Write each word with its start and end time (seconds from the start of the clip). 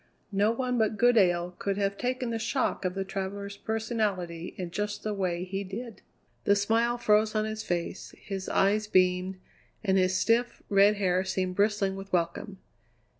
No 0.31 0.49
one 0.49 0.79
but 0.79 0.97
Goodale 0.97 1.51
could 1.59 1.77
have 1.77 1.95
taken 1.95 2.31
the 2.31 2.39
shock 2.39 2.85
of 2.85 2.95
the 2.95 3.03
traveller's 3.05 3.55
personality 3.55 4.55
in 4.57 4.71
just 4.71 5.03
the 5.03 5.13
way 5.13 5.43
he 5.43 5.63
did. 5.63 6.01
The 6.45 6.55
smile 6.55 6.97
froze 6.97 7.35
on 7.35 7.45
his 7.45 7.61
face, 7.61 8.15
his 8.17 8.49
eyes 8.49 8.87
beamed, 8.87 9.37
and 9.83 9.99
his 9.99 10.17
stiff, 10.17 10.63
red 10.69 10.95
hair 10.95 11.23
seemed 11.23 11.53
bristling 11.55 11.95
with 11.95 12.11
welcome. 12.11 12.57